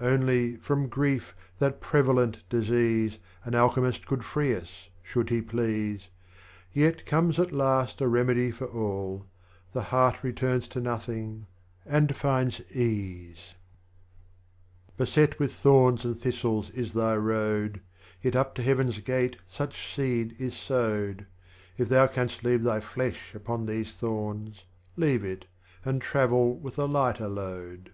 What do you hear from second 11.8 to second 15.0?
and finds Ease. BABA TAHTR 13 48.